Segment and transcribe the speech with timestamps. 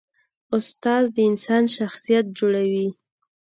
[0.55, 2.87] استاد د انسان شخصیت جوړوي.